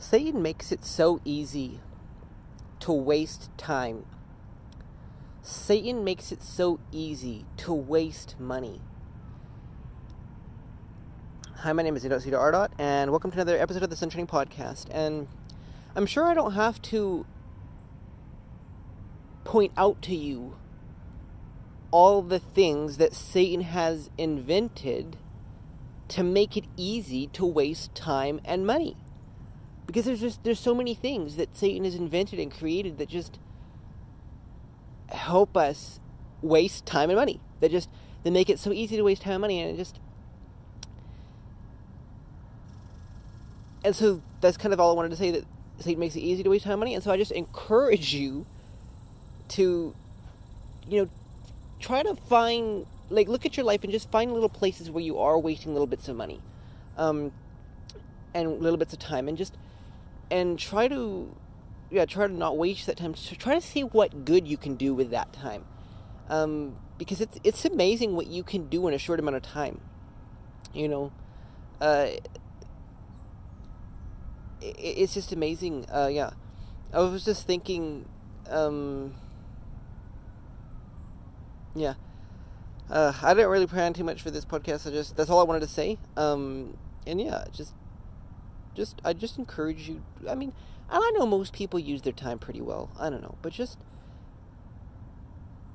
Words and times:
Satan 0.00 0.40
makes 0.40 0.70
it 0.70 0.84
so 0.84 1.20
easy 1.24 1.80
to 2.78 2.92
waste 2.92 3.50
time. 3.58 4.06
Satan 5.42 6.04
makes 6.04 6.30
it 6.30 6.40
so 6.40 6.78
easy 6.92 7.46
to 7.56 7.74
waste 7.74 8.36
money. 8.38 8.80
Hi, 11.56 11.72
my 11.72 11.82
name 11.82 11.96
is 11.96 12.02
Cedar 12.02 12.38
Ardot, 12.38 12.68
and 12.78 13.10
welcome 13.10 13.32
to 13.32 13.36
another 13.38 13.58
episode 13.58 13.82
of 13.82 13.90
the 13.90 13.96
SunShining 13.96 14.28
Podcast. 14.28 14.86
And 14.92 15.26
I'm 15.96 16.06
sure 16.06 16.24
I 16.26 16.32
don't 16.32 16.52
have 16.52 16.80
to 16.82 17.26
point 19.42 19.72
out 19.76 20.00
to 20.02 20.14
you 20.14 20.56
all 21.90 22.22
the 22.22 22.38
things 22.38 22.98
that 22.98 23.14
Satan 23.14 23.62
has 23.62 24.10
invented 24.16 25.16
to 26.06 26.22
make 26.22 26.56
it 26.56 26.66
easy 26.76 27.26
to 27.26 27.44
waste 27.44 27.96
time 27.96 28.40
and 28.44 28.64
money 28.64 28.96
because 29.88 30.04
there's 30.04 30.20
just 30.20 30.44
there's 30.44 30.60
so 30.60 30.74
many 30.74 30.94
things 30.94 31.36
that 31.36 31.56
Satan 31.56 31.84
has 31.84 31.94
invented 31.94 32.38
and 32.38 32.52
created 32.52 32.98
that 32.98 33.08
just 33.08 33.38
help 35.08 35.56
us 35.56 35.98
waste 36.42 36.84
time 36.84 37.08
and 37.08 37.18
money. 37.18 37.40
That 37.60 37.70
just 37.70 37.88
they 38.22 38.30
make 38.30 38.50
it 38.50 38.58
so 38.58 38.70
easy 38.70 38.96
to 38.98 39.02
waste 39.02 39.22
time 39.22 39.32
and 39.32 39.40
money, 39.40 39.60
and 39.60 39.72
it 39.72 39.76
just 39.78 39.98
and 43.82 43.96
so 43.96 44.20
that's 44.42 44.58
kind 44.58 44.74
of 44.74 44.78
all 44.78 44.90
I 44.90 44.94
wanted 44.94 45.08
to 45.08 45.16
say 45.16 45.30
that 45.30 45.44
Satan 45.80 46.00
makes 46.00 46.16
it 46.16 46.20
easy 46.20 46.42
to 46.42 46.50
waste 46.50 46.64
time 46.64 46.74
and 46.74 46.80
money, 46.80 46.94
and 46.94 47.02
so 47.02 47.10
I 47.10 47.16
just 47.16 47.32
encourage 47.32 48.12
you 48.12 48.44
to 49.48 49.94
you 50.86 51.00
know 51.00 51.08
try 51.80 52.02
to 52.02 52.14
find 52.14 52.84
like 53.08 53.26
look 53.26 53.46
at 53.46 53.56
your 53.56 53.64
life 53.64 53.84
and 53.84 53.90
just 53.90 54.10
find 54.10 54.34
little 54.34 54.50
places 54.50 54.90
where 54.90 55.02
you 55.02 55.18
are 55.18 55.38
wasting 55.38 55.72
little 55.72 55.86
bits 55.86 56.08
of 56.08 56.16
money 56.16 56.42
um, 56.98 57.32
and 58.34 58.60
little 58.60 58.76
bits 58.76 58.92
of 58.92 58.98
time 58.98 59.28
and 59.28 59.38
just 59.38 59.56
and 60.30 60.58
try 60.58 60.88
to 60.88 61.34
yeah 61.90 62.04
try 62.04 62.26
to 62.26 62.32
not 62.32 62.56
waste 62.56 62.86
that 62.86 62.96
time 62.96 63.14
To 63.14 63.36
try 63.36 63.54
to 63.54 63.60
see 63.60 63.82
what 63.82 64.24
good 64.24 64.46
you 64.46 64.56
can 64.56 64.76
do 64.76 64.94
with 64.94 65.10
that 65.10 65.32
time. 65.32 65.64
Um, 66.28 66.76
because 66.98 67.20
it's 67.20 67.38
it's 67.44 67.64
amazing 67.64 68.14
what 68.14 68.26
you 68.26 68.42
can 68.42 68.68
do 68.68 68.86
in 68.88 68.94
a 68.94 68.98
short 68.98 69.18
amount 69.18 69.36
of 69.36 69.42
time 69.42 69.80
you 70.74 70.88
know? 70.88 71.12
Uh, 71.80 72.08
it, 74.60 74.76
it's 74.78 75.14
just 75.14 75.32
amazing 75.32 75.86
uh, 75.92 76.08
yeah. 76.10 76.30
I 76.92 77.00
was 77.00 77.24
just 77.24 77.46
thinking 77.46 78.08
um, 78.48 79.14
yeah. 81.74 81.94
Uh, 82.90 83.12
i 83.22 83.34
didn't 83.34 83.50
really 83.50 83.66
plan 83.66 83.92
too 83.92 84.02
much 84.02 84.22
for 84.22 84.30
this 84.30 84.46
podcast 84.46 84.86
i 84.86 84.90
just 84.90 85.14
that's 85.14 85.28
all 85.28 85.40
i 85.40 85.42
wanted 85.42 85.60
to 85.60 85.68
say. 85.68 85.98
Um, 86.16 86.76
and 87.06 87.20
yeah 87.20 87.44
just 87.52 87.74
just 88.78 89.02
I 89.04 89.12
just 89.12 89.38
encourage 89.38 89.88
you. 89.88 90.02
I 90.28 90.36
mean, 90.36 90.52
and 90.88 91.02
I 91.04 91.10
know 91.10 91.26
most 91.26 91.52
people 91.52 91.78
use 91.80 92.02
their 92.02 92.12
time 92.12 92.38
pretty 92.38 92.60
well. 92.60 92.90
I 92.98 93.10
don't 93.10 93.20
know, 93.20 93.34
but 93.42 93.52
just 93.52 93.76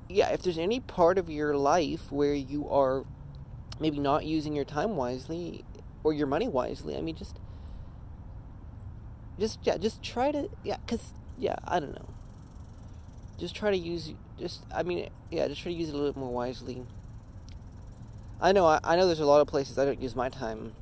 yeah, 0.08 0.30
if 0.30 0.42
there's 0.42 0.58
any 0.58 0.80
part 0.80 1.18
of 1.18 1.28
your 1.28 1.56
life 1.56 2.10
where 2.10 2.34
you 2.34 2.68
are 2.68 3.04
maybe 3.78 3.98
not 3.98 4.24
using 4.24 4.54
your 4.54 4.64
time 4.64 4.96
wisely 4.96 5.64
or 6.02 6.12
your 6.14 6.26
money 6.26 6.48
wisely, 6.48 6.96
I 6.96 7.02
mean, 7.02 7.14
just 7.14 7.38
just 9.38 9.58
yeah, 9.62 9.76
just 9.76 10.02
try 10.02 10.32
to 10.32 10.48
yeah, 10.64 10.78
cause 10.86 11.12
yeah, 11.38 11.56
I 11.64 11.80
don't 11.80 11.92
know. 11.92 12.08
Just 13.38 13.54
try 13.54 13.70
to 13.70 13.76
use 13.76 14.14
just 14.40 14.62
I 14.74 14.82
mean 14.82 15.10
yeah, 15.30 15.46
just 15.46 15.60
try 15.60 15.72
to 15.72 15.78
use 15.78 15.90
it 15.90 15.94
a 15.94 15.98
little 15.98 16.12
bit 16.12 16.18
more 16.18 16.32
wisely. 16.32 16.82
I 18.40 18.52
know 18.52 18.64
I, 18.64 18.80
I 18.82 18.96
know 18.96 19.06
there's 19.06 19.20
a 19.20 19.26
lot 19.26 19.42
of 19.42 19.46
places 19.46 19.78
I 19.78 19.84
don't 19.84 20.00
use 20.00 20.16
my 20.16 20.30
time 20.30 20.72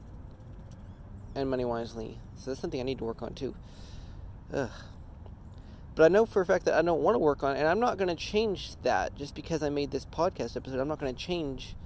and 1.34 1.48
money 1.48 1.64
wisely. 1.64 2.18
So 2.36 2.50
that's 2.50 2.60
something 2.60 2.80
I 2.80 2.84
need 2.84 2.98
to 2.98 3.04
work 3.04 3.22
on 3.22 3.34
too. 3.34 3.54
Ugh. 4.52 4.70
But 5.94 6.04
I 6.04 6.08
know 6.08 6.24
for 6.24 6.40
a 6.40 6.46
fact 6.46 6.64
that 6.64 6.74
I 6.74 6.82
don't 6.82 7.02
want 7.02 7.14
to 7.14 7.18
work 7.18 7.42
on 7.42 7.54
it, 7.54 7.58
and 7.58 7.68
I'm 7.68 7.80
not 7.80 7.98
going 7.98 8.08
to 8.08 8.14
change 8.14 8.76
that 8.82 9.14
just 9.14 9.34
because 9.34 9.62
I 9.62 9.68
made 9.68 9.90
this 9.90 10.06
podcast 10.06 10.56
episode. 10.56 10.80
I'm 10.80 10.88
not 10.88 10.98
going 10.98 11.14
to 11.14 11.20
change 11.20 11.76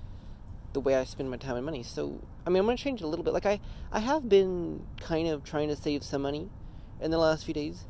the 0.73 0.81
way 0.81 0.95
I 0.95 1.05
spend 1.05 1.31
my 1.31 1.37
time 1.37 1.57
and 1.57 1.65
money. 1.65 1.83
So, 1.83 2.21
I 2.47 2.51
mean, 2.51 2.61
I'm 2.61 2.67
going 2.67 2.77
to 2.77 2.83
change 2.83 3.01
it 3.01 3.05
a 3.05 3.09
little 3.09 3.25
bit. 3.25 3.35
Like, 3.35 3.47
I, 3.47 3.61
I 3.91 3.99
have 3.99 4.29
been 4.29 4.87
kind 5.01 5.29
of 5.29 5.43
trying 5.43 5.69
to 5.69 5.77
save 5.77 6.05
some 6.05 6.23
money 6.23 6.49
in 7.01 7.11
the 7.11 7.19
last 7.19 7.45
few 7.45 7.55
days. 7.55 7.85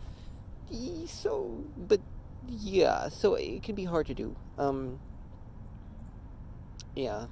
So, 1.07 1.65
but 1.77 2.01
yeah, 2.49 3.09
so 3.09 3.35
it 3.35 3.63
can 3.63 3.75
be 3.75 3.85
hard 3.85 4.07
to 4.07 4.15
do. 4.15 4.37
Um, 4.57 5.01
yeah. 6.95 7.27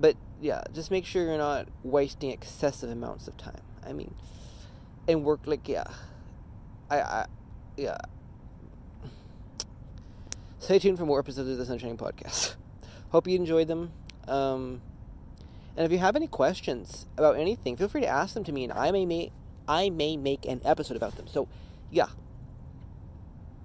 But 0.00 0.16
yeah, 0.40 0.62
just 0.72 0.90
make 0.90 1.04
sure 1.04 1.24
you're 1.24 1.38
not 1.38 1.68
wasting 1.82 2.30
excessive 2.30 2.90
amounts 2.90 3.26
of 3.28 3.36
time. 3.36 3.60
I 3.84 3.92
mean, 3.92 4.14
and 5.08 5.24
work 5.24 5.40
like 5.46 5.68
yeah, 5.68 5.84
I, 6.90 7.00
I 7.00 7.26
yeah. 7.76 7.98
Stay 10.60 10.78
tuned 10.78 10.98
for 10.98 11.06
more 11.06 11.18
episodes 11.18 11.48
of 11.48 11.58
the 11.58 11.64
SunShining 11.64 11.96
Podcast. 11.96 12.54
Hope 13.10 13.26
you 13.26 13.36
enjoyed 13.36 13.68
them. 13.68 13.92
Um, 14.26 14.82
and 15.76 15.86
if 15.86 15.92
you 15.92 15.98
have 15.98 16.16
any 16.16 16.26
questions 16.26 17.06
about 17.16 17.36
anything, 17.36 17.76
feel 17.76 17.88
free 17.88 18.00
to 18.02 18.06
ask 18.06 18.34
them 18.34 18.44
to 18.44 18.52
me, 18.52 18.64
and 18.64 18.72
I 18.72 18.90
may 18.90 19.06
make 19.06 19.32
I 19.68 19.90
may 19.90 20.16
make 20.16 20.46
an 20.46 20.60
episode 20.64 20.96
about 20.96 21.16
them. 21.16 21.26
So, 21.26 21.46
yeah, 21.90 22.08